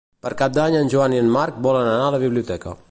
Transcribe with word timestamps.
Per 0.25 0.29
Cap 0.39 0.55
d'Any 0.57 0.77
en 0.79 0.89
Joan 0.95 1.15
i 1.17 1.21
en 1.25 1.31
Marc 1.37 1.61
volen 1.69 1.93
anar 1.95 2.07
a 2.09 2.13
la 2.19 2.23
biblioteca. 2.27 2.79